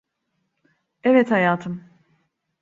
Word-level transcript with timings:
Evet 1.03 1.31
hayatım. 1.31 1.83